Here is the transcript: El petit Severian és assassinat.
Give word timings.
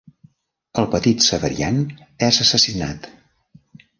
El 0.83 0.87
petit 0.93 1.25
Severian 1.25 1.77
és 2.29 2.41
assassinat. 2.47 3.09